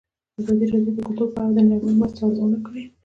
ازادي 0.39 0.65
راډیو 0.73 0.95
د 0.95 0.99
کلتور 1.05 1.27
په 1.35 1.39
اړه 1.41 1.51
د 1.55 1.59
نړیوالو 1.69 1.99
مرستو 1.99 2.21
ارزونه 2.27 2.57
کړې. 2.65 2.83